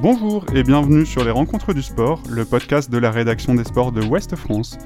[0.00, 3.90] Bonjour et bienvenue sur les Rencontres du Sport, le podcast de la rédaction des sports
[3.90, 4.78] de Ouest France.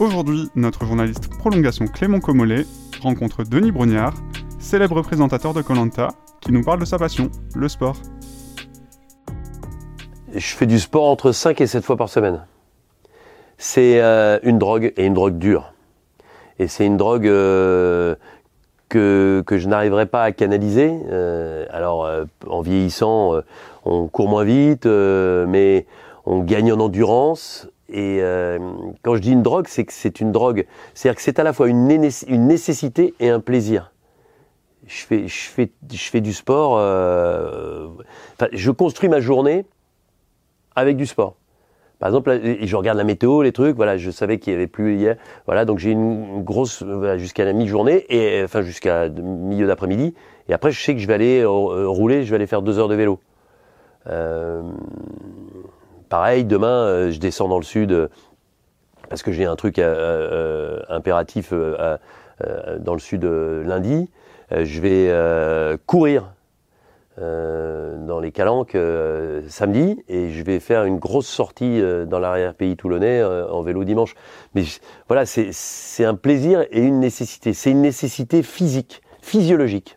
[0.00, 2.66] Aujourd'hui, notre journaliste prolongation Clément Comollet
[3.00, 4.14] rencontre Denis Brognard,
[4.58, 6.08] célèbre présentateur de Colanta,
[6.40, 7.94] qui nous parle de sa passion, le sport.
[10.34, 12.44] Je fais du sport entre 5 et 7 fois par semaine.
[13.58, 15.74] C'est euh, une drogue et une drogue dure.
[16.58, 18.16] Et c'est une drogue euh,
[18.88, 20.92] que, que je n'arriverai pas à canaliser.
[21.10, 23.40] Euh, alors, euh, en vieillissant, euh,
[23.84, 25.86] on court moins vite, mais
[26.24, 27.68] on gagne en endurance.
[27.88, 28.20] Et
[29.02, 30.66] quand je dis une drogue, c'est que c'est une drogue.
[30.92, 31.88] C'est-à-dire que c'est à la fois une,
[32.26, 33.92] une nécessité et un plaisir.
[34.88, 36.72] Je fais, je fais, je fais du sport.
[36.72, 39.66] Enfin, je construis ma journée
[40.74, 41.36] avec du sport.
[41.98, 43.76] Par exemple, je regarde la météo, les trucs.
[43.76, 45.16] Voilà, je savais qu'il y avait plus hier.
[45.46, 46.84] Voilà, donc j'ai une grosse
[47.16, 50.14] jusqu'à la mi-journée et enfin jusqu'à milieu d'après-midi.
[50.48, 52.78] Et après, je sais que je vais aller euh, rouler, je vais aller faire deux
[52.78, 53.18] heures de vélo.
[54.08, 54.62] Euh,
[56.08, 58.10] pareil, demain, euh, je descends dans le sud
[59.08, 64.10] parce que j'ai un truc impératif dans le sud lundi.
[64.50, 66.32] je vais courir
[67.18, 72.18] euh, dans les Calanques euh, samedi et je vais faire une grosse sortie euh, dans
[72.18, 74.14] l'arrière-pays toulonnais en vélo dimanche.
[74.54, 74.64] Mais
[75.08, 77.54] voilà, c'est un plaisir et une nécessité.
[77.54, 79.96] C'est une nécessité physique, physiologique.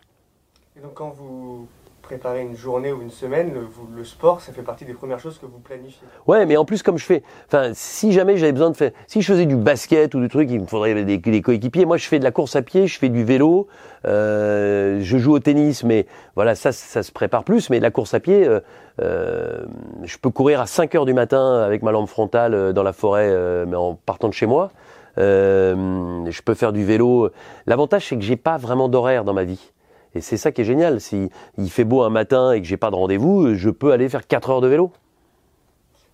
[0.78, 1.68] Et donc quand vous
[2.10, 3.52] préparer une journée ou une semaine,
[3.94, 6.08] le, sport, ça fait partie des premières choses que vous planifiez.
[6.26, 9.22] Ouais, mais en plus, comme je fais, enfin, si jamais j'avais besoin de faire, si
[9.22, 11.84] je faisais du basket ou du truc, il me faudrait des, des coéquipiers.
[11.84, 13.68] Moi, je fais de la course à pied, je fais du vélo,
[14.06, 17.70] euh, je joue au tennis, mais voilà, ça, ça se prépare plus.
[17.70, 18.58] Mais la course à pied, euh,
[19.00, 19.62] euh,
[20.02, 23.32] je peux courir à 5 heures du matin avec ma lampe frontale dans la forêt,
[23.66, 24.72] mais en partant de chez moi.
[25.16, 27.30] je peux faire du vélo.
[27.68, 29.70] L'avantage, c'est que j'ai pas vraiment d'horaire dans ma vie.
[30.14, 31.00] Et c'est ça qui est génial.
[31.00, 34.08] Si il fait beau un matin et que j'ai pas de rendez-vous, je peux aller
[34.08, 34.90] faire 4 heures de vélo.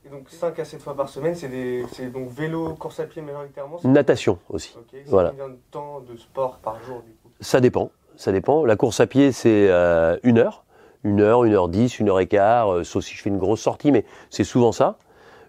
[0.07, 3.81] Et donc 5 à 7 fois par semaine, c'est donc vélo, course à pied majoritairement
[3.83, 4.77] Natation aussi.
[5.07, 5.31] Voilà.
[5.31, 7.31] Combien de temps de sport par jour du coup?
[7.41, 7.91] Ça dépend.
[8.17, 8.65] Ça dépend.
[8.65, 10.65] La course à pied, c'est euh, une heure.
[11.03, 13.39] Une heure, une heure dix, une heure et quart, euh, sauf si je fais une
[13.39, 14.97] grosse sortie, mais c'est souvent ça.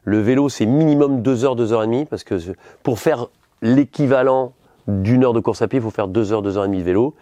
[0.04, 2.36] Le vélo, c'est minimum deux heures, deux heures et demie, parce que
[2.84, 3.28] pour faire
[3.62, 4.54] l'équivalent
[4.88, 6.80] d'une heure de course à pied, il faut faire deux heures, deux heures et demie
[6.80, 7.14] de vélo.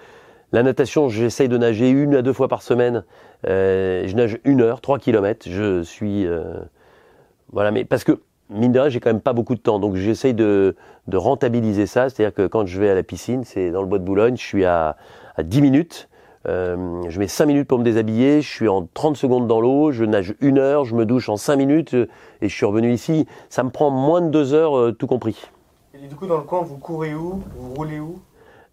[0.51, 3.03] La natation, j'essaye de nager une à deux fois par semaine.
[3.47, 5.47] Euh, je nage une heure, trois kilomètres.
[5.49, 6.59] Je suis euh,
[7.51, 9.95] voilà, mais parce que mine de rien, j'ai quand même pas beaucoup de temps, donc
[9.95, 10.75] j'essaye de,
[11.11, 12.09] rentabiliser ça.
[12.09, 14.43] C'est-à-dire que quand je vais à la piscine, c'est dans le bois de Boulogne, je
[14.43, 14.97] suis à,
[15.35, 16.09] à 10 minutes.
[16.47, 19.91] Euh, je mets 5 minutes pour me déshabiller, je suis en 30 secondes dans l'eau,
[19.91, 23.25] je nage une heure, je me douche en 5 minutes et je suis revenu ici.
[23.49, 25.49] Ça me prend moins de deux heures, tout compris.
[25.95, 27.41] Et du coup, dans le coin, vous courez où?
[27.57, 28.19] Vous roulez où?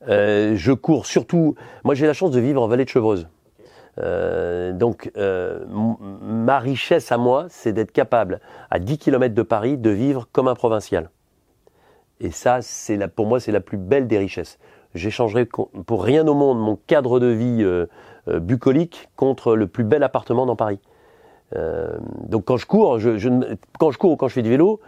[0.08, 1.54] Euh, je cours surtout.
[1.84, 3.28] Moi, j'ai la chance de vivre en vallée de Chevreuse.
[3.98, 9.76] Euh, donc, euh, ma richesse à moi, c'est d'être capable, à 10 km de Paris,
[9.76, 11.10] de vivre comme un provincial.
[12.20, 14.58] Et ça, c'est pour moi, c'est la plus belle des richesses.
[14.94, 17.66] J'échangerai pour rien au monde mon cadre de vie
[18.26, 20.78] bucolique contre le plus bel appartement dans Paris.
[21.54, 23.28] donc, quand je cours, je, je,
[23.78, 24.80] quand je cours ou quand je fais du vélo,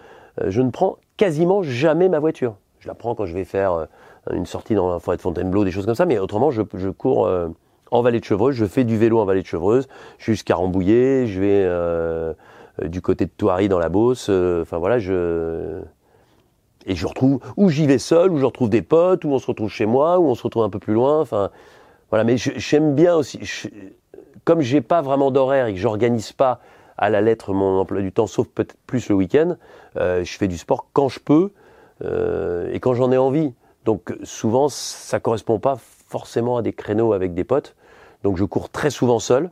[0.47, 2.57] je ne prends quasiment jamais ma voiture.
[2.79, 3.89] Je la prends quand je vais faire
[4.33, 6.07] une sortie dans la forêt de Fontainebleau, des choses comme ça.
[6.07, 7.49] Mais autrement, je, je cours euh,
[7.91, 11.41] en vallée de Chevreuse, je fais du vélo en vallée de Chevreuse, jusqu'à Rambouillet, je
[11.41, 12.33] vais euh,
[12.83, 14.29] euh, du côté de Thoiry dans la Beauce.
[14.31, 15.81] Enfin voilà, je
[16.87, 19.47] et je retrouve où j'y vais seul, où je retrouve des potes, où on se
[19.47, 21.21] retrouve chez moi, où on se retrouve un peu plus loin.
[21.21, 21.51] Enfin
[22.11, 23.39] voilà, mais j'aime bien aussi.
[23.43, 23.69] Je,
[24.45, 26.61] comme j'ai pas vraiment d'horaire et que j'organise pas
[26.99, 29.57] à la lettre mon emploi du temps, sauf peut-être plus le week-end,
[29.97, 31.51] je fais du sport quand je peux
[32.05, 33.55] et quand j'en ai envie.
[33.85, 35.77] Donc souvent, ça correspond pas
[36.09, 37.75] forcément à des créneaux avec des potes.
[38.23, 39.51] Donc je cours très souvent seul.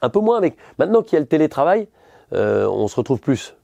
[0.00, 0.56] Un peu moins avec.
[0.78, 1.88] Maintenant qu'il y a le télétravail,
[2.32, 3.54] euh, on se retrouve plus.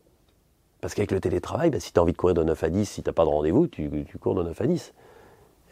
[0.80, 2.84] Parce qu'avec le télétravail, bah, si tu as envie de courir de 9 à 10,
[2.84, 3.88] si tu n'as pas de rendez-vous, tu,
[4.20, 4.92] cours de 9 à 10.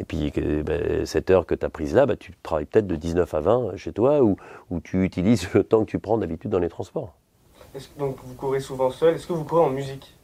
[0.01, 0.33] Et puis
[0.65, 3.41] bah, cette heure que tu as prise là, bah, tu travailles peut-être de 19 à
[3.41, 4.37] 20 chez toi ou,
[4.83, 7.13] tu utilises le temps que tu prends d'habitude dans les transports.
[7.99, 9.17] donc vous courez souvent seul?
[9.17, 10.17] Est-ce que vous courez en musique?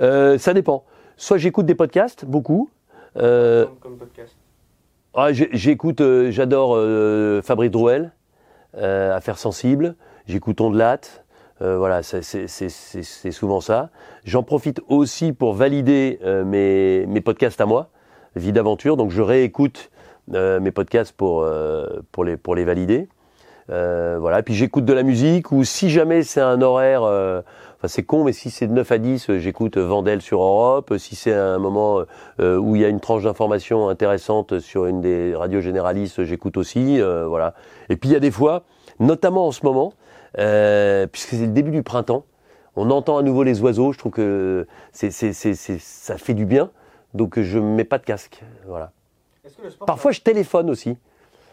[0.00, 0.84] Euh, Ça dépend.
[1.16, 2.68] Soit j'écoute des podcasts, beaucoup,
[3.16, 4.36] euh, comme podcast
[5.14, 8.12] ah, J'écoute, euh, j'adore euh, Fabrice Drouel,
[8.74, 9.96] Affaires sensibles.
[10.26, 11.00] J'écoute Ondelat.
[11.60, 13.90] voilà, c'est souvent ça.
[14.24, 17.90] J'en profite aussi pour valider mes, mes podcasts à moi,
[18.34, 18.96] Vie d'aventure.
[18.96, 19.90] Donc je réécoute
[20.28, 21.46] mes podcasts pour,
[22.12, 23.08] pour, les, pour les valider.
[23.68, 27.02] voilà, puis j'écoute de la musique ou si jamais c'est un horaire
[27.88, 30.94] c'est con, mais si c'est de 9 à 10, euh, j'écoute Vandel sur Europe.
[30.98, 32.02] Si c'est un moment
[32.40, 36.56] euh, où il y a une tranche d'information intéressante sur une des radios généralistes, j'écoute
[36.56, 37.00] aussi.
[37.00, 37.54] Euh, voilà.
[37.88, 38.64] Et puis il y a des fois,
[39.00, 39.94] notamment en ce moment,
[40.38, 42.24] euh, puisque c'est le début du printemps.
[42.76, 43.92] On entend à nouveau les oiseaux.
[43.92, 46.70] Je trouve que c'est, c'est, c'est, ça fait du bien.
[47.14, 48.42] Donc je ne mets pas de casque.
[48.66, 48.92] Voilà.
[49.44, 50.96] Est-ce que le sport, Parfois, je téléphone aussi.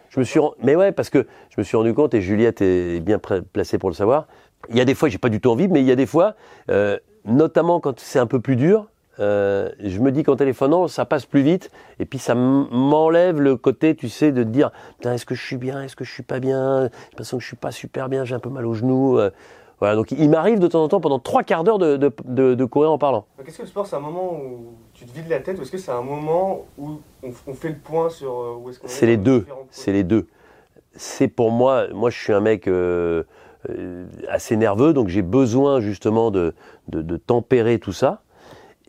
[0.10, 3.00] Je me suis, mais ouais, parce que je me suis rendu compte et Juliette est
[3.00, 4.28] bien placée pour le savoir.
[4.70, 6.06] Il y a des fois, j'ai pas du tout envie, mais il y a des
[6.06, 6.36] fois,
[6.70, 8.88] euh, notamment quand c'est un peu plus dur,
[9.20, 13.56] euh, je me dis qu'en téléphonant, ça passe plus vite, et puis ça m'enlève le
[13.56, 16.12] côté, tu sais, de te dire, putain, est-ce que je suis bien, est-ce que je
[16.12, 18.66] suis pas bien, j'ai l'impression que je suis pas super bien, j'ai un peu mal
[18.66, 19.18] aux genoux.
[19.18, 19.32] euh,
[19.80, 22.54] voilà, donc il m'arrive de temps en temps, pendant trois quarts d'heure, de, de, de-
[22.54, 23.26] de courir en parlant.
[23.38, 25.62] Donc, est-ce que le sport, c'est un moment où tu te vides la tête ou
[25.62, 28.88] est-ce que c'est un moment où on, on fait le point sur où est-ce qu'on
[28.88, 29.46] est C'est les deux.
[29.72, 30.28] C'est les deux.
[30.96, 33.24] C'est pour moi, moi je suis un mec euh,
[34.30, 36.54] assez nerveux, donc j'ai besoin justement de,
[36.88, 38.24] de, de tempérer tout ça.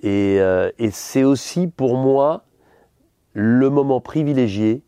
[0.02, 2.44] Et, euh, et c'est aussi pour moi
[3.32, 4.82] le moment privilégié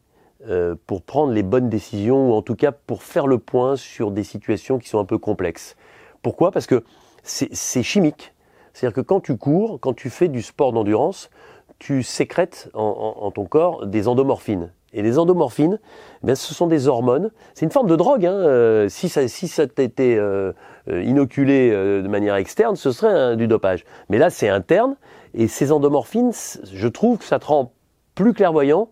[0.48, 4.10] euh, pour prendre les bonnes décisions, ou en tout cas pour faire le point sur
[4.10, 5.76] des situations qui sont un peu complexes.
[6.22, 6.50] Pourquoi?
[6.50, 6.82] Parce que
[7.22, 8.32] c'est c'est chimique.
[8.72, 11.30] C'est-à-dire que quand tu cours, quand tu fais du sport d'endurance,
[11.78, 12.82] tu sécrètes en,
[13.18, 14.72] en- en ton corps des endomorphines.
[14.94, 15.78] Et les endomorphines,
[16.26, 17.30] eh ce sont des hormones.
[17.54, 18.26] C'est une forme de drogue.
[18.26, 18.34] Hein.
[18.34, 20.52] Euh, si ça, si ça t'était euh,
[20.88, 23.84] euh, inoculé de manière externe, ce serait hein, du dopage.
[24.10, 24.96] Mais là, c'est interne.
[25.34, 26.32] Et ces endomorphines,
[26.72, 27.72] je trouve que ça te rend
[28.14, 28.90] plus clairvoyant.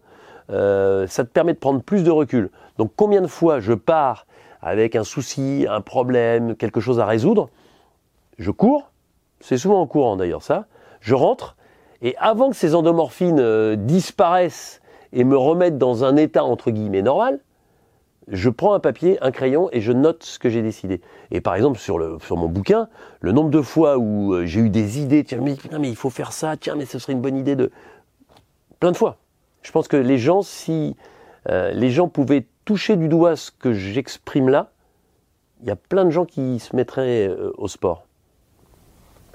[0.48, 2.50] ça te permet de prendre plus de recul.
[2.78, 4.26] Donc, combien de fois je pars
[4.62, 7.50] avec un souci, un problème, quelque chose à résoudre,
[8.38, 8.90] je cours.
[9.40, 10.66] C'est souvent en courant d'ailleurs ça.
[11.00, 11.56] Je rentre
[12.02, 14.79] et avant que ces endomorphines disparaissent
[15.12, 17.40] et me remettent dans un état entre guillemets normal,
[18.28, 21.00] je prends un papier, un crayon et je note ce que j'ai décidé.
[21.30, 22.88] Et par exemple sur, le, sur mon bouquin,
[23.20, 25.96] le nombre de fois où euh, j'ai eu des idées, tiens mais, putain, mais il
[25.96, 27.70] faut faire ça, tiens mais ce serait une bonne idée de...
[28.78, 29.18] Plein de fois.
[29.62, 30.96] Je pense que les gens, si
[31.48, 34.70] euh, les gens pouvaient toucher du doigt ce que j'exprime là,
[35.62, 38.06] il y a plein de gens qui se mettraient euh, au sport.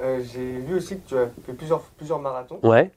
[0.01, 2.59] Euh, J'ai vu aussi que tu as fait plusieurs, plusieurs marathons.
[2.63, 2.91] Ouais.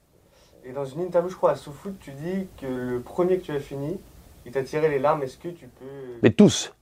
[0.69, 3.51] Et dans une interview, je crois, à SoFoot, tu dis que le premier que tu
[3.51, 3.99] as fini,
[4.45, 5.23] il t'a tiré les larmes.
[5.23, 6.19] Est-ce que tu peux.
[6.21, 6.73] Mais tous.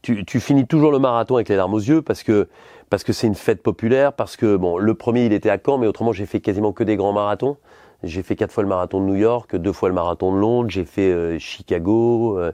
[0.00, 2.48] Tu, tu finis toujours le marathon avec les larmes aux yeux parce que
[2.88, 5.76] parce que c'est une fête populaire, parce que bon, le premier il était à Caen,
[5.76, 7.58] mais autrement j'ai fait quasiment que des grands marathons.
[8.02, 10.70] J'ai fait quatre fois le marathon de New York, deux fois le marathon de Londres,
[10.70, 12.50] j'ai fait euh, Chicago, euh,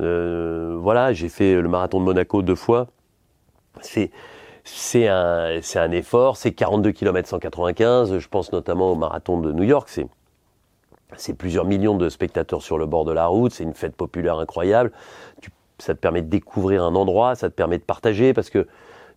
[0.00, 2.88] euh, voilà, j'ai fait le marathon de Monaco deux fois.
[3.80, 4.10] C'est
[4.64, 8.18] c'est un effort, c'est 42 km 195.
[8.18, 9.88] Je pense notamment au marathon de New York,
[11.16, 14.38] c'est plusieurs millions de spectateurs sur le bord de la route, c'est une fête populaire
[14.38, 14.92] incroyable.
[15.78, 18.66] Ça te permet de découvrir un endroit, ça te permet de partager parce que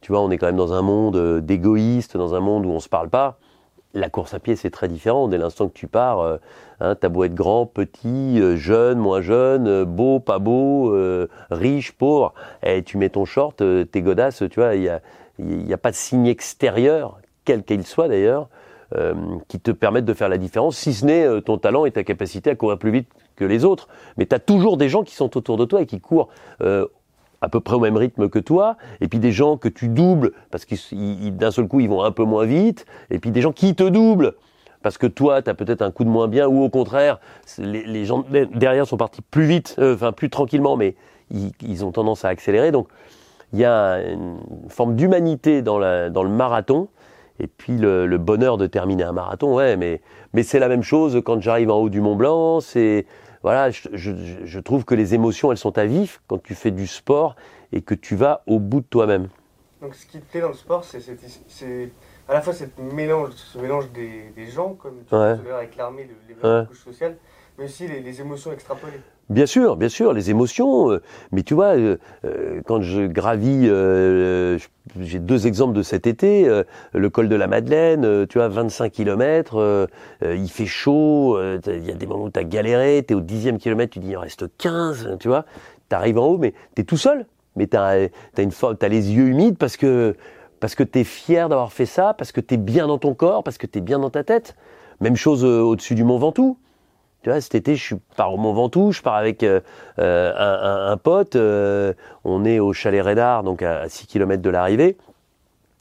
[0.02, 2.70] tu vois, on est quand même dans un monde euh, d'égoïstes, dans un monde où
[2.70, 3.40] on se parle pas.
[3.96, 5.28] La course à pied, c'est très différent.
[5.28, 6.38] Dès l'instant que tu pars, euh,
[6.80, 10.96] hein, t'as beau être grand, petit, euh, jeune, moins jeune, beau, pas beau,
[11.50, 15.02] riche, pauvre, et tu mets ton short, t'es godasse, tu vois, il y a,
[15.40, 18.48] il y a pas de signe extérieur, quel qu'il soit d'ailleurs,
[18.96, 19.14] euh,
[19.48, 22.04] qui te permettent de faire la différence, si ce n'est euh, ton talent et ta
[22.04, 23.88] capacité à courir plus vite que les autres.
[24.18, 26.30] Mais tu as toujours des gens qui sont autour de toi et qui courent
[26.62, 26.86] euh,
[27.42, 30.32] à peu près au même rythme que toi, et puis des gens que tu doubles,
[30.52, 33.42] parce qu'ils ils- d'un seul coup ils vont un peu moins vite, et puis des
[33.42, 34.34] gens qui te doublent,
[34.84, 37.20] parce que toi tu as peut-être un coup de moins bien, ou au contraire,
[37.58, 40.96] les, gens de- derrière sont partis plus vite, euh, enfin plus tranquillement, mais
[41.32, 42.72] ils, ils ont tendance à accélérer.
[42.72, 42.88] Donc
[43.56, 45.80] il y a une forme d'humanité dans,
[46.12, 46.90] dans le marathon,
[47.40, 50.02] et puis le, le bonheur de terminer un marathon, ouais, mais,
[50.34, 53.06] mais c'est la même chose quand j'arrive en haut du Mont Blanc, c'est
[53.44, 54.12] voilà, je, je-
[54.44, 57.38] je trouve que les émotions, elles sont à vif quand tu fais du sport
[57.72, 59.30] et que tu vas au bout de toi-même.
[59.82, 61.92] Donc, ce qui te plaît dans le sport, c'est
[62.28, 65.38] à la fois cette mélange, ce mélange des, des gens, comme tu Ouais.
[65.54, 66.66] avec l'armée, le- les Ouais.
[66.68, 67.16] couches sociales,
[67.58, 69.00] mais aussi les, les émotions extrapolées.
[69.30, 70.92] Bien sûr, bien sûr, les émotions.
[70.92, 71.02] euh,
[71.32, 74.60] mais tu vois, euh, euh, quand je gravis, euh,
[75.00, 76.48] j'ai deux exemples de cet été.
[76.94, 79.88] le col de la Madeleine, tu vois, 25 km,
[80.22, 83.58] il fait chaud, il y a des moments où tu as galéré, tu au dixième
[83.58, 85.46] kilomètre, tu dis il en reste 15, tu vois.
[85.90, 87.26] Tu en haut, mais tu es tout seul.
[87.56, 90.16] Mais tu as, une forme, t'as les yeux humides parce que,
[90.60, 93.44] parce que tu fier d'avoir fait ça, parce que tu es bien dans ton corps,
[93.44, 94.56] parce que tu es bien dans ta tête.
[95.02, 96.58] Même chose au-dessus du Mont Ventoux.
[97.26, 99.60] Tu vois, cet été, je pars au Mont Ventoux, je pars avec euh,
[99.98, 101.92] euh, un, pote, euh,
[102.24, 104.96] on est au chalet Rédard, donc à, à 6 km de l'arrivée.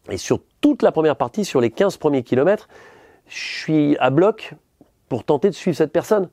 [0.08, 2.66] Et sur toute la première partie, sur les 15 premiers kilomètres,
[3.28, 4.54] je suis à bloc
[5.10, 6.30] pour tenter de suivre cette personne.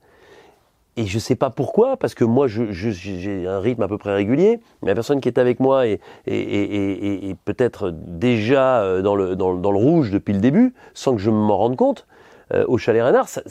[0.95, 3.97] Et je sais pas pourquoi, parce que moi, je- je- j'ai un rythme à peu
[3.97, 4.61] près régulier.
[4.81, 9.35] Mais la personne qui est avec moi est, est- est- est- peut-être déjà dans le,
[9.35, 12.07] dans, dans le rouge depuis le début, sans que je m'en rende compte.
[12.67, 13.41] Au chalet Renard, ça-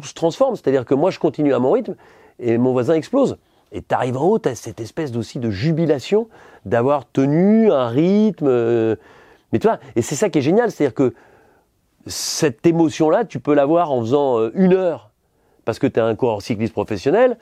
[0.00, 0.56] tout se transforme.
[0.56, 1.94] C'est-à-dire que moi, je continue à mon rythme
[2.38, 3.38] et mon voisin explose.
[3.72, 6.28] Et tu arrives en haut, tu cette espèce aussi de jubilation
[6.64, 8.46] d'avoir tenu un rythme.
[8.46, 8.96] euh,
[9.52, 11.14] mais tu vois, et c'est ça qui est génial, c'est-à-dire que
[12.06, 15.10] cette émotion-là, tu peux l'avoir en faisant euh, une heure
[15.64, 17.38] parce que tu es un coureur cycliste professionnel,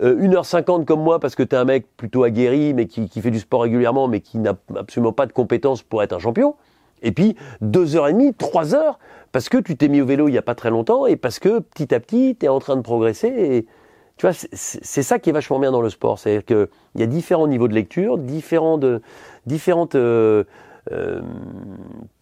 [0.00, 3.20] euh, 1h50 comme moi parce que tu es un mec plutôt aguerri mais qui, qui
[3.20, 6.54] fait du sport régulièrement mais qui n'a absolument pas de compétences pour être un champion.
[7.02, 8.96] Et puis 2h30, 3h
[9.32, 11.38] parce que tu t'es mis au vélo il n'y a pas très longtemps et parce
[11.38, 13.28] que petit à petit tu es en train de progresser.
[13.28, 13.66] Et,
[14.16, 16.18] tu vois, c'est- ça qui est vachement bien dans le sport.
[16.18, 18.80] C'est-à-dire qu'il y a différents niveaux de lecture, différents
[19.44, 20.44] différentes euh,
[20.90, 21.20] euh,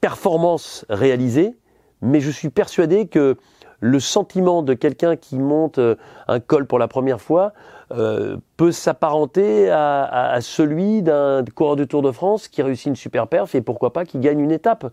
[0.01, 1.55] performances réalisées,
[2.03, 3.37] mais je suis persuadé que
[3.81, 5.95] le sentiment de quelqu'un qui monte euh,
[6.27, 7.53] un col pour la première fois
[7.93, 13.29] euh, peut s'apparenter à, celui d'un coureur de Tour de France qui réussit une super
[13.29, 14.91] perf et pourquoi pas qui gagne une étape.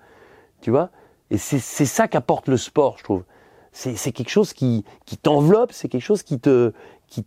[0.62, 0.90] Tu vois
[1.30, 3.24] Et c'est ça qu'apporte le sport, je trouve.
[3.72, 4.84] C'est quelque chose qui,
[5.22, 6.74] t'enveloppe, c'est quelque chose qui te,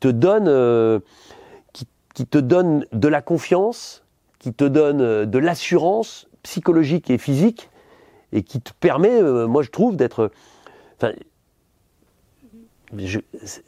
[0.02, 1.00] donne, euh,
[1.72, 4.04] qui, te donne de la confiance,
[4.38, 7.70] qui te donne euh, de l'assurance psychologique et physique,
[8.32, 10.30] et qui te permet, moi je trouve, d'être.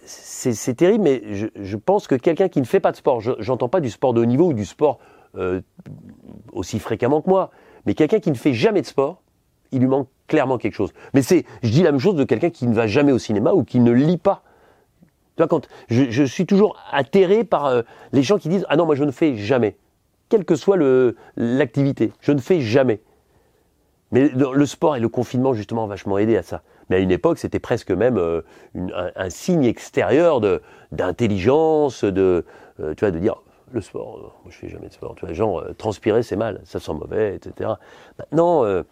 [0.05, 1.23] C'est terrible, mais
[1.55, 4.15] je, pense que quelqu'un qui ne fait pas de sport, je- j'entends pas du sport
[4.15, 4.99] de haut niveau ou du sport
[5.37, 5.61] euh,
[6.53, 7.51] aussi fréquemment que moi,
[7.85, 9.23] mais quelqu'un qui ne fait jamais de sport,
[9.73, 10.93] il lui manque clairement quelque chose.
[11.15, 13.53] Mais c'est, je dis la même chose de quelqu'un qui ne va jamais au cinéma
[13.53, 14.43] ou qui ne lit pas.
[15.37, 15.45] Tu
[15.91, 19.11] je, suis toujours atterré par euh, les gens qui disent ah non moi je ne
[19.11, 19.77] fais jamais,
[20.31, 20.79] quelle que soit
[21.37, 23.01] l'activité, je ne fais jamais.
[24.13, 26.63] Mais le, le sport et le confinement justement ont vachement aidé à ça.
[26.89, 28.43] Mais à une époque c'était presque même euh,
[28.75, 30.41] un, signe extérieur
[30.93, 32.45] d'intelligence, de
[32.81, 33.37] euh, tu vois de dire
[33.73, 35.15] le sport, euh, je fais jamais de sport.
[35.17, 37.71] Tu vois, genre transpirer c'est mal, ça sent mauvais, etc.
[38.19, 38.83] Maintenant euh,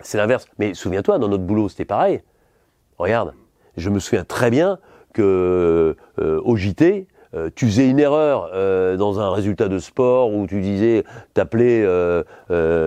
[0.00, 0.46] c'est l'inverse.
[0.58, 2.22] Mais souviens-toi, dans notre boulot, c'était pareil.
[2.98, 3.34] Regarde,
[3.76, 4.78] je me souviens très bien
[5.12, 10.32] que euh, au JT, euh, tu faisais une erreur euh, dans un résultat de sport
[10.32, 12.22] où tu disais, t'appelais euh,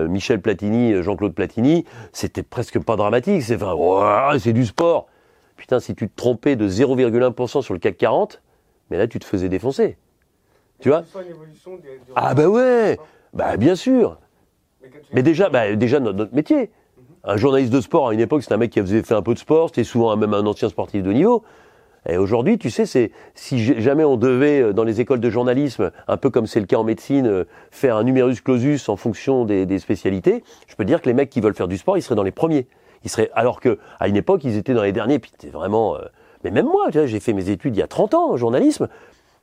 [0.08, 3.42] Michel Platini, Jean-Claude Platini, c'était presque pas dramatique.
[3.42, 5.06] C'est enfin, c'est du sport.
[5.56, 8.40] Putain, si tu te trompais de 0,1% sur le CAC 40,
[8.90, 9.96] mais là tu te faisais défoncer.
[10.80, 11.02] Tu vois?
[11.76, 12.98] Des- Ah bah ouais,
[13.34, 14.18] bah bien sûr.
[15.12, 16.70] Mais déjà, bah, déjà notre, notre métier.
[17.24, 19.34] Un journaliste de sport à une époque, c'était un mec qui avait fait un peu
[19.34, 21.42] de sport, c'était souvent même un ancien sportif de niveau.
[22.08, 25.90] Et aujourd'hui, tu sais, c'est si jamais on devait euh, dans les écoles de journalisme,
[26.08, 29.44] un peu comme c'est le cas en médecine, euh, faire un numerus clausus en fonction
[29.44, 32.14] des, spécialités, je peux dire que les mecs qui veulent faire du sport, ils seraient
[32.14, 32.66] dans les premiers.
[33.04, 35.18] Ils seraient alors que à une époque, ils étaient dans les derniers.
[35.18, 35.96] Puis c'était vraiment.
[35.96, 36.00] euh,
[36.44, 38.88] mais même moi, j'ai fait mes études il y a 30 ans en journalisme.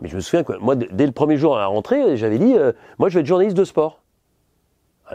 [0.01, 2.55] Mais je me souviens que moi, dès le premier jour à la rentrée, j'avais dit,
[2.99, 4.01] moi, je vais être journaliste de sport.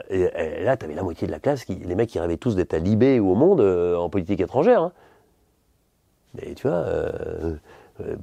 [0.09, 0.29] Et,
[0.63, 3.21] là, tu la moitié de la classe, les mecs qui rêvaient tous d'être à Libé
[3.21, 4.83] ou au Monde en politique étrangère.
[4.83, 4.93] hein.
[6.35, 7.57] Mais tu vois, euh,
[8.01, 8.17] euh,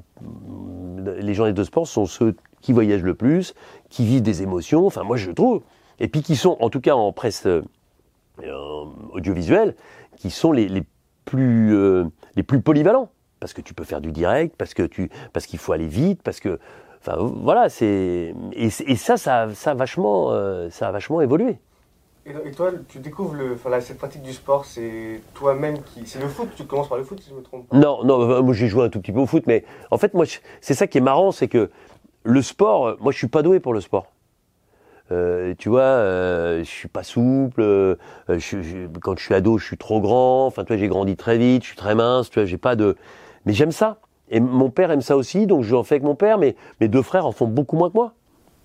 [1.19, 3.53] les journalistes de sport sont ceux qui voyagent le plus,
[3.89, 5.61] qui vivent des émotions, enfin moi je trouve,
[5.99, 7.61] et puis qui sont, en tout cas en presse euh,
[9.11, 9.75] audiovisuelle,
[10.15, 10.83] qui sont les,
[11.25, 11.75] plus,
[12.35, 13.09] les plus polyvalents.
[13.39, 16.23] Parce que tu peux faire du direct, parce que tu, parce qu'il faut aller vite,
[16.23, 16.59] parce que,
[16.99, 21.59] enfin voilà, c'est et, ça, ça, ça ça a vachement évolué.
[22.27, 23.35] Et, toi, tu découvres
[23.79, 26.05] cette pratique du sport, c'est toi-même qui.
[26.05, 27.77] C'est le foot, tu commences par le foot si je me trompe pas.
[27.77, 30.25] Non, non, moi j'ai joué un tout petit peu au foot, mais en fait, moi,
[30.59, 31.69] c'est ça qui est marrant, c'est que
[32.23, 34.07] le sport, euh, moi je suis pas doué pour le sport.
[35.11, 37.61] Euh, tu vois, euh, je suis pas souple.
[37.61, 37.95] euh,
[39.01, 40.45] quand je suis ado, je suis trop grand.
[40.47, 42.29] Enfin, tu vois, j'ai grandi très vite, je suis très mince.
[42.29, 42.95] Tu vois, j'ai pas de.
[43.45, 43.99] Mais j'aime ça.
[44.29, 46.37] Et mon père aime ça aussi, donc je en fais avec mon père.
[46.37, 48.13] Mais mes deux frères en font beaucoup moins que moi.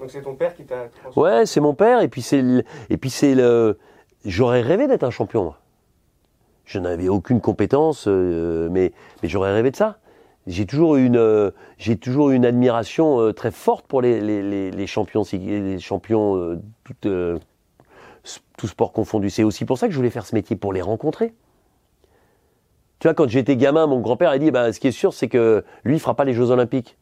[0.02, 0.88] Donc c'est ton père qui t'a.
[1.14, 2.00] Ouais, c'est mon père.
[2.00, 3.78] Et puis c'est le...
[4.24, 5.54] J'aurais rêvé d'être un champion.
[6.64, 8.92] Je n'avais aucune compétence, euh, mais
[9.22, 9.98] j'aurais rêvé de ça.
[10.48, 17.38] J'ai toujours une euh, une admiration euh, très forte pour les champions les champions tout
[18.56, 19.30] tout sport confondu.
[19.30, 21.32] C'est aussi pour ça que je voulais faire ce métier pour les rencontrer.
[22.98, 25.28] Tu vois, quand j'étais gamin, mon grand-père a dit, bah, ce qui est sûr, c'est
[25.28, 26.96] que lui, il fera pas les Jeux Olympiques.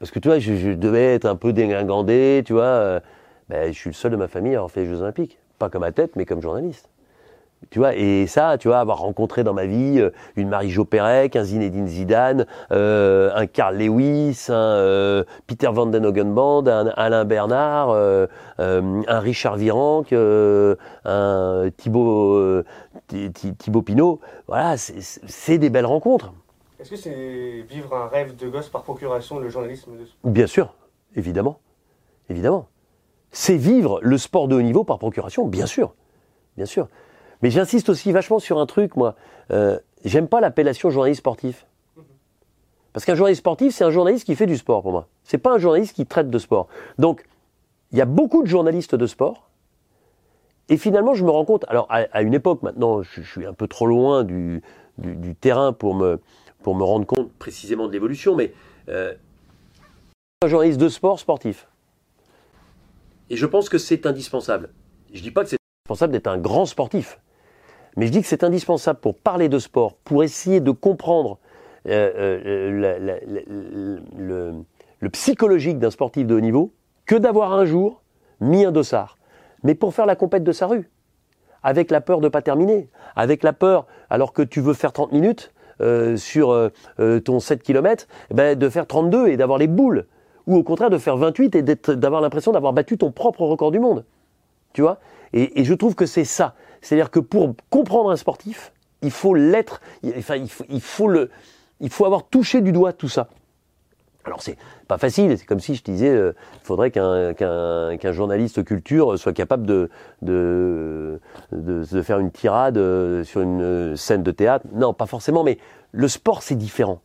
[0.00, 2.62] Parce que tu vois, je, je devais être un peu dégingandé, tu vois.
[2.64, 3.00] euh,
[3.48, 5.38] ben, je suis le seul de ma famille à avoir fait les Jeux Olympiques.
[5.58, 6.88] Pas comme athlète, mais comme journaliste.
[7.70, 11.36] Tu vois, et ça, tu vois, avoir rencontré dans ma vie euh, une Marie-Jo Pérec,
[11.36, 17.26] un Zinedine Zidane, euh, un Carl Lewis, un euh, Peter Van Den Hogenband, un Alain
[17.26, 18.26] Bernard, euh,
[18.58, 22.62] un Richard Virenque, un Thibaut,
[23.08, 24.20] Thi- Thi- Thibaut Pinot.
[24.48, 26.32] Voilà, c'est des belles rencontres.
[26.80, 30.30] Est-ce que c'est vivre un rêve de gosse par procuration, le journalisme de sport?
[30.30, 30.74] Bien sûr,
[31.14, 31.60] évidemment,
[32.30, 32.68] évidemment.
[33.32, 35.94] C'est vivre le sport de haut niveau par procuration, bien sûr,
[36.56, 36.88] bien sûr.
[37.42, 39.14] Mais j'insiste aussi vachement sur un truc, moi.
[39.50, 41.66] Euh, J'aime pas l'appellation journaliste sportif.
[42.92, 45.08] Parce qu'un journaliste sportif, c'est un journaliste qui fait du sport pour moi.
[45.22, 46.68] C'est pas un journaliste qui traite de sport.
[46.98, 47.26] Donc,
[47.92, 49.50] il y a beaucoup de journalistes de sport.
[50.70, 53.66] Et finalement, je me rends compte, alors à, une époque maintenant, je, suis un peu
[53.66, 54.62] trop loin du,
[54.98, 56.20] du, terrain pour me,
[56.62, 58.52] pour me rendre compte précisément de l'évolution, mais
[58.88, 59.14] euh,
[60.42, 61.68] un journaliste de sport sportif.
[63.28, 64.70] Et je pense que c'est indispensable.
[65.12, 67.20] Je dis pas que c'est indispensable d'être un grand sportif,
[67.96, 71.38] mais je dis que c'est indispensable pour parler de sport, pour essayer de comprendre
[71.86, 72.98] euh, euh,
[74.18, 74.64] le,
[75.00, 76.72] le, psychologique d'un sportif de haut niveau,
[77.06, 78.02] que d'avoir un jour
[78.40, 79.16] mis un dossard.
[79.62, 80.90] Mais pour faire la compète de sa rue,
[81.62, 84.92] avec la peur de ne pas terminer, avec la peur, alors que tu veux faire
[84.92, 86.70] 30 minutes euh, sur
[87.24, 90.06] ton 7 km, eh ben, de faire 32 et d'avoir les boules
[90.46, 93.78] ou au contraire de faire 28 et d'avoir l'impression d'avoir battu ton propre record du
[93.78, 94.04] monde.
[94.72, 94.98] Tu vois?
[95.32, 96.54] Et, je trouve que c'est ça.
[96.80, 98.72] C'est-à-dire que pour comprendre un sportif,
[99.02, 99.80] il faut l'être,
[100.16, 100.36] enfin,
[100.68, 101.30] il faut, le,
[101.80, 103.28] il faut avoir touché du doigt tout ça.
[104.24, 109.18] Alors c'est pas facile, c'est comme si je disais, euh, il faudrait qu'un journaliste culture
[109.18, 109.88] soit capable de,
[110.20, 111.20] de,
[111.52, 114.66] de, faire une tirade euh, sur une scène de théâtre.
[114.74, 115.58] Non, pas forcément, mais
[115.92, 117.00] le sport c'est différent.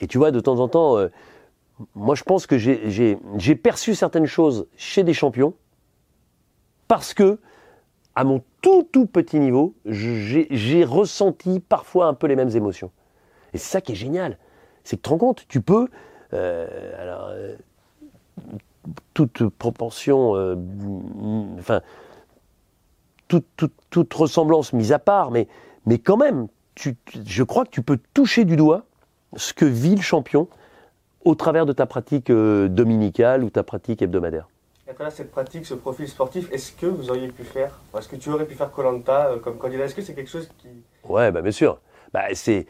[0.00, 1.08] Et tu vois, de temps en temps, euh,
[1.96, 5.54] moi je pense que j'ai perçu certaines choses chez des champions
[6.86, 7.38] parce que,
[8.14, 12.90] à mon tout tout petit niveau, j'ai ressenti parfois un peu les mêmes émotions.
[13.54, 14.38] Et c'est ça qui est génial.
[14.84, 15.88] C'est que tu te rends compte, tu peux, euh,
[16.32, 17.56] alors, euh,
[19.14, 20.56] toute proportion, euh,
[21.58, 21.82] enfin,
[23.28, 23.46] toute,
[23.90, 25.46] toute, ressemblance mise à part, mais,
[25.86, 26.96] mais quand même, tu,
[27.26, 28.84] je crois que tu peux toucher du doigt
[29.36, 30.48] ce que vit le champion
[31.24, 34.48] au travers de ta pratique euh, dominicale ou ta pratique hebdomadaire.
[34.88, 38.16] à travers cette pratique, ce profil sportif, est-ce que vous auriez pu faire, est-ce que
[38.16, 40.68] tu aurais pu faire Colanta euh, comme candidat Est-ce que c'est quelque chose qui...
[41.04, 41.78] Ouais, bah bien sûr.
[42.12, 42.66] Bah, c'est,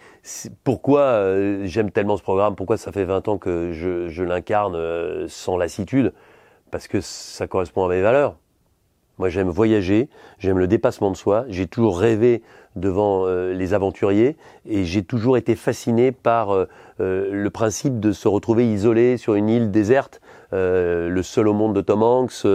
[0.65, 5.57] pourquoi euh, j'aime tellement ce programme, pourquoi ça fait 20 ans que je, l'incarne sans
[5.57, 6.13] lassitude,
[6.71, 8.37] parce que ça correspond à mes valeurs.
[9.21, 11.45] Moi, j'aime voyager, j'aime le dépassement de soi.
[11.49, 12.43] J'ai toujours rêvé
[12.75, 16.67] devant euh, les aventuriers et j'ai toujours été fasciné par euh,
[17.01, 21.75] euh, le principe de se retrouver isolé sur une île déserte, le seul au monde
[21.75, 22.47] de Tom Hanks,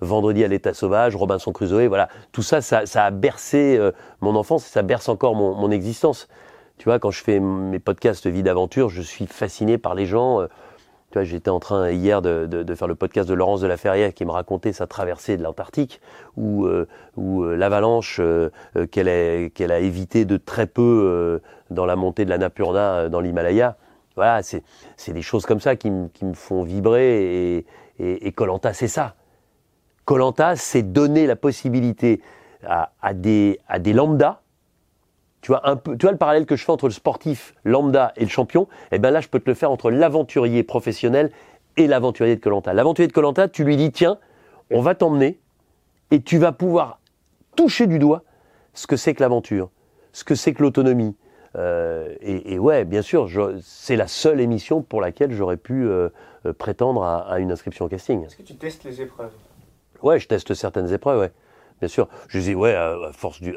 [0.00, 2.08] Vendredi à l'état sauvage, Robinson Crusoe, voilà.
[2.32, 3.80] Tout ça, ça, ça a bercé
[4.20, 6.28] mon enfance et ça berce encore mon, mon, existence.
[6.78, 10.46] Tu vois, quand je fais mes podcasts Vie d'aventure, je suis fasciné par les gens
[11.22, 14.30] j'étais en train hier de, faire le podcast de Laurence de la Ferrière qui me
[14.30, 16.00] racontait sa traversée de l'Antarctique,
[16.36, 18.50] où, euh, euh, l'avalanche euh,
[18.90, 21.40] qu'elle a, évité de très peu
[21.70, 23.76] dans la montée de la Napurna dans l'Himalaya.
[24.16, 24.62] Voilà, c'est,
[25.08, 27.64] des choses comme ça qui, me font vibrer
[27.98, 29.14] et Colanta, c'est ça.
[30.04, 32.20] Colanta, c'est donner la possibilité
[32.66, 34.42] à, à des, à des lambdas
[35.42, 38.12] tu vois, un peu, tu vois le parallèle que je fais entre le sportif lambda
[38.16, 38.68] et le champion?
[38.92, 41.30] Eh bien là, je peux te le faire entre l'aventurier professionnel
[41.76, 42.72] et l'aventurier de Colanta.
[42.72, 44.18] L'aventurier de Colanta, tu lui dis tiens,
[44.70, 45.40] on va t'emmener
[46.12, 47.00] et tu vas pouvoir
[47.56, 48.22] toucher du doigt
[48.72, 49.70] ce que c'est que l'aventure,
[50.12, 51.16] ce que c'est que l'autonomie.
[51.56, 53.28] Euh, et, ouais, bien sûr,
[53.62, 56.08] c'est la seule émission pour laquelle j'aurais pu euh,
[56.46, 58.24] euh, prétendre à, une inscription au casting.
[58.24, 59.32] Est-ce que tu testes les épreuves?
[60.02, 61.32] Ouais, je teste certaines épreuves, ouais.
[61.80, 62.08] Bien sûr.
[62.28, 63.54] Je dis ouais, à, force du,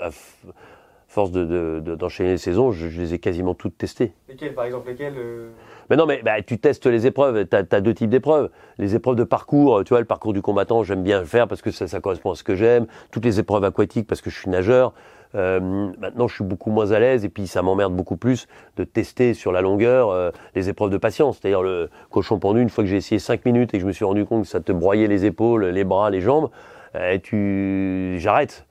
[1.08, 4.14] force d'enchaîner de, les saisons, je, les ai quasiment toutes testées.
[4.28, 5.50] Lesquelles, par exemple Lesquelles euh?
[5.90, 7.48] Mais non, mais bah, tu testes les épreuves.
[7.48, 8.50] Tu as, deux types d'épreuves.
[8.78, 11.62] Les épreuves de parcours, tu vois, le parcours du combattant, j'aime bien le faire parce
[11.62, 12.88] que ça, correspond à ce que j'aime.
[13.12, 14.94] Toutes les épreuves aquatiques parce que je suis nageur.
[15.36, 18.84] Euh, maintenant, je suis beaucoup moins à l'aise et puis ça m'emmerde beaucoup plus de
[18.84, 21.40] tester sur la longueur euh, les épreuves de patience.
[21.40, 23.92] C'est-à-dire le cochon pendu, une fois que j'ai essayé 5 minutes et que je me
[23.92, 26.50] suis rendu compte que ça te broyait les épaules, les bras, les jambes,
[27.24, 28.66] tu j'arrête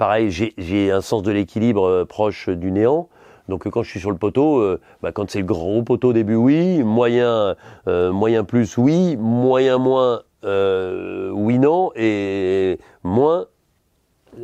[0.00, 3.10] pareil, j'ai un sens de l'équilibre euh, proche du néant.
[3.50, 6.12] Donc quand je suis sur le poteau, euh, bah, quand c'est le gros poteau au
[6.14, 7.54] début, oui, moyen,
[7.86, 13.44] euh, moyen plus, oui, moyen moins, oui non, et moins,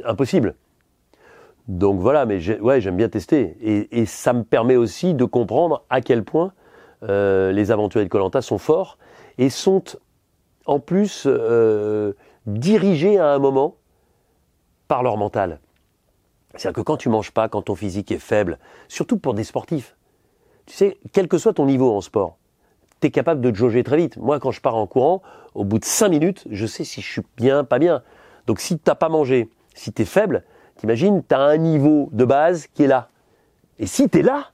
[0.04, 0.56] impossible.
[1.68, 3.56] Donc voilà, mais ouais, j'aime bien tester.
[3.90, 6.52] Et, ça me permet aussi de comprendre à quel point
[7.02, 8.98] les aventuriers de Colanta sont forts
[9.38, 9.82] et sont
[10.66, 11.28] en plus
[12.46, 13.76] dirigés à un moment
[14.88, 15.60] par leur mental.
[16.54, 19.96] C'est-à-dire que quand tu manges pas, quand ton physique est faible, surtout pour des sportifs,
[20.66, 22.38] tu sais, quel que soit ton niveau en sport,
[23.00, 24.16] tu es capable de te jauger très vite.
[24.16, 25.22] Moi, quand je pars en courant,
[25.54, 28.02] au bout de 5 minutes, je sais si je suis bien, pas bien.
[28.46, 30.44] Donc si tu n'as pas mangé, si tu faible,
[30.76, 33.08] t'imagines, tu as un niveau de base qui est là.
[33.78, 34.50] Et si tu es là,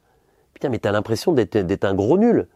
[0.54, 2.48] putain, mais tu as l'impression d'être un gros nul.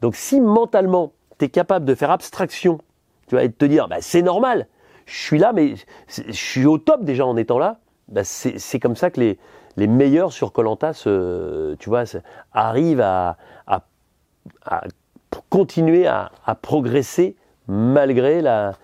[0.00, 2.78] Donc si mentalement, tu es capable de faire abstraction,
[3.26, 4.66] tu vas te dire, bah, c'est normal,
[5.06, 5.74] je suis là, mais
[6.08, 7.78] je suis au top déjà en étant là.
[8.08, 12.04] Bah, c'est comme ça que les, meilleurs sur Colanta, tu vois,
[12.52, 13.36] arrivent à
[15.50, 18.74] continuer à, progresser malgré la,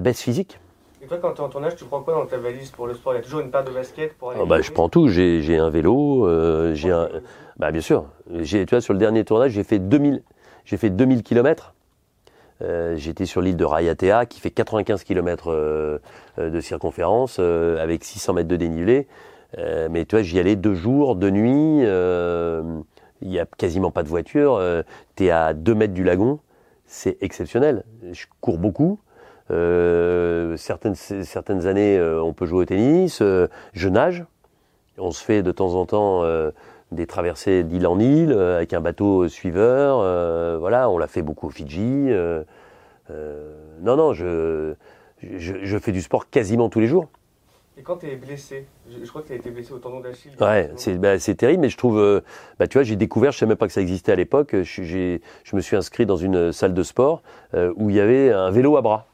[0.00, 0.60] baisse physique.
[1.08, 3.14] Toi, quand tu es en tournage, tu prends quoi dans ta valise pour le sport?
[3.14, 4.40] Il y a toujours une paire de baskets pour aller.
[4.42, 5.08] Oh, bah, je prends tout.
[5.08, 7.08] J'ai un vélo, euh, j'ai un.
[7.56, 8.04] Bah, bien sûr.
[8.44, 10.22] Tu vois, sur le dernier tournage, j'ai fait 2000,
[10.66, 11.74] j'ai fait 2000 km.
[12.60, 15.98] Euh, j'étais sur l'île de Rayatea qui fait 95 km euh,
[16.36, 19.06] de circonférence avec 600 mètres de dénivelé.
[19.56, 21.86] mais tu vois, j'y allais deux jours, deux nuits
[23.20, 24.62] il n'y a quasiment pas de voiture,
[25.16, 26.38] tu es à 2 mètres du lagon,
[26.86, 27.84] c'est exceptionnel.
[28.12, 29.00] Je cours beaucoup.
[29.50, 33.20] Euh, certaines, certaines années, euh, on peut jouer au tennis.
[33.20, 34.24] je nage.
[34.98, 36.24] On se fait de temps en temps
[36.90, 39.98] des traversées d'île en île avec un bateau suiveur.
[40.58, 42.08] voilà, on l'a fait beaucoup au Fidji.
[43.08, 44.74] non, non, je,
[45.22, 47.08] je fais du sport quasiment tous les jours.
[47.78, 50.32] Et quand tu es blessé, je, crois que tu as été blessé au tendon d'Achille.
[50.40, 52.20] Ouais, bah, c'est terrible, mais je trouve, euh,
[52.58, 54.56] bah, tu vois, j'ai découvert, je ne savais même pas que ça existait à l'époque,
[54.62, 57.22] je, je me suis inscrit dans une salle de sport
[57.54, 59.06] euh, où il y avait un vélo à bras.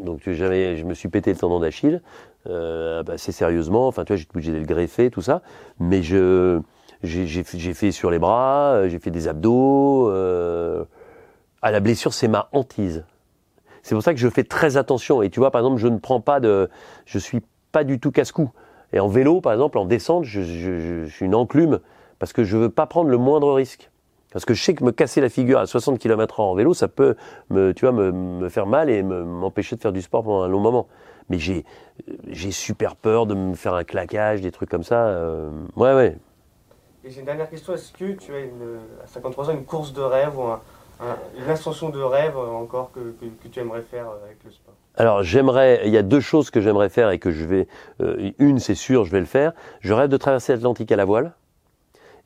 [0.00, 2.02] Donc je me suis pété le tendon d'Achille,
[2.46, 5.42] euh, bah, assez sérieusement, enfin tu vois, j'ai obligé de le greffer, tout ça,
[5.80, 10.08] mais j'ai, fait sur les bras, j'ai fait des abdos.
[10.08, 13.04] à la blessure, c'est ma hantise.
[13.86, 15.22] C'est pour ça que je fais très attention.
[15.22, 16.68] Et tu vois, par exemple, je ne prends pas de,
[17.04, 18.50] je suis pas du tout casse-cou.
[18.92, 21.78] Et en vélo, par exemple, en descente, je, suis une enclume
[22.18, 23.92] parce que je veux pas prendre le moindre risque.
[24.36, 26.88] Parce que je sais que me casser la figure à 60 km/h en vélo, ça
[26.88, 27.16] peut
[27.48, 30.60] me, tu vois, me, faire mal et m'empêcher de faire du sport pendant un long
[30.60, 30.88] moment.
[31.30, 31.64] Mais j'ai,
[32.28, 35.06] j'ai super peur de me faire un claquage, des trucs comme ça.
[35.06, 36.18] Euh, ouais, ouais.
[37.02, 37.72] Et j'ai une dernière question.
[37.72, 40.50] Est-ce que tu as une, à 53 ans une course de rêve ou
[41.38, 44.74] une ascension de rêve encore que, que tu aimerais faire avec le sport?
[44.96, 47.68] Alors j'aimerais, il y a deux choses que j'aimerais faire et que je vais,
[48.02, 49.54] euh, une c'est sûr, je vais le faire.
[49.80, 51.32] Je rêve de traverser l'Atlantique à la voile.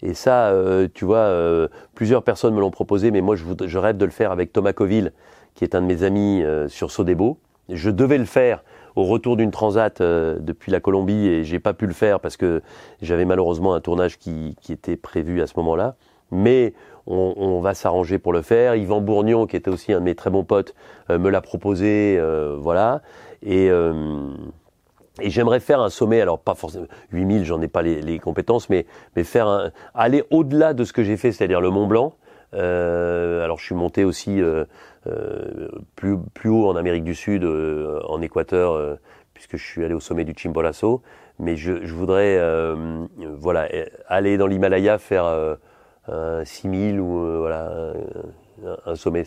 [0.02, 3.96] Et ça, euh, tu vois, euh, plusieurs personnes me l'ont proposé, mais moi je, rêve
[3.96, 5.12] de le faire avec Thomas Coville,
[5.54, 7.38] qui est un de mes amis sur Sodebo.
[7.68, 8.64] Je devais le faire
[8.96, 12.62] au retour d'une transat depuis la Colombie et j'ai pas pu le faire parce que
[13.02, 15.96] j'avais malheureusement un tournage qui, était prévu à ce moment-là.
[16.30, 16.72] Mais
[17.06, 18.74] on, va s'arranger pour le faire.
[18.74, 20.74] Yvan Bourgnon, qui était aussi un de mes très bons potes,
[21.10, 23.02] euh, me l'a proposé, euh, voilà.
[23.46, 24.34] Euh,
[25.20, 28.86] et, j'aimerais faire un sommet, alors pas forcément 8000, j'en ai pas les, compétences, mais,
[29.16, 32.14] mais faire aller au-delà de ce que j'ai fait, c'est-à-dire le Mont Blanc.
[32.52, 34.40] alors je suis monté aussi
[35.96, 38.98] plus, plus haut en Amérique du Sud, en Équateur,
[39.34, 41.02] puisque je suis allé au sommet du Chimborazo.
[41.38, 42.38] Mais je, je voudrais
[43.38, 43.68] voilà,
[44.08, 45.58] aller dans l'Himalaya, faire
[46.44, 47.92] 6000 ou euh, voilà,
[48.86, 49.24] un, sommet.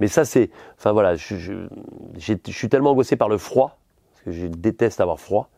[0.00, 0.50] Mais ça, c'est.
[0.76, 1.36] Enfin voilà, je,
[2.16, 3.78] je, suis tellement angoissé par le froid,
[4.24, 5.50] que je déteste avoir froid,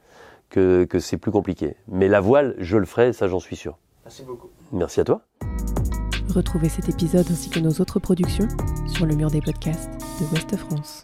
[0.51, 1.77] que, que c'est plus compliqué.
[1.89, 3.79] Mais la voile, je le ferai, ça j'en suis sûr.
[4.05, 4.49] Merci beaucoup.
[4.73, 5.23] Merci à toi.
[6.35, 8.49] Retrouvez cet épisode ainsi que nos autres productions
[8.87, 11.03] sur le mur des podcasts de Ouest France.